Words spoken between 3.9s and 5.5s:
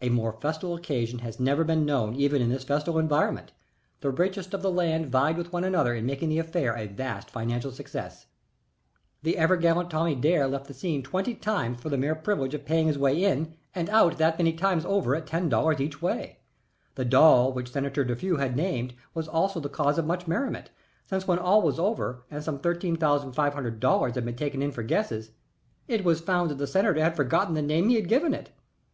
The richest of the land vied